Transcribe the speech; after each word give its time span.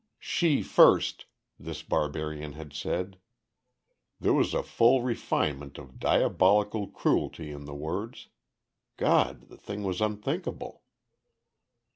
"She 0.17 0.63
first," 0.63 1.25
this 1.59 1.83
barbarian 1.83 2.53
had 2.53 2.73
said. 2.73 3.19
There 4.19 4.33
was 4.33 4.55
a 4.55 4.63
full 4.63 5.03
refinement 5.03 5.77
of 5.77 5.99
diabolical 5.99 6.87
cruelty 6.87 7.51
in 7.51 7.65
the 7.65 7.75
words. 7.75 8.29
God! 8.97 9.41
the 9.49 9.57
thing 9.57 9.83
was 9.83 10.01
unthinkable! 10.01 10.81